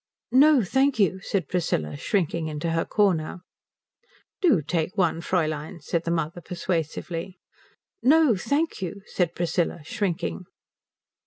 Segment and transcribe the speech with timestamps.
[0.31, 3.41] "No thank you," said Priscilla, shrinking into her corner.
[4.41, 7.37] "Do take one, Fräulein," said the mother, persuasively.
[8.01, 10.45] "No thank you," said Priscilla, shrinking.